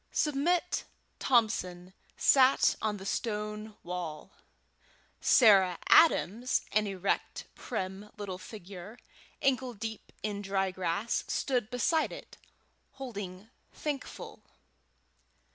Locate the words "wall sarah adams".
3.83-6.63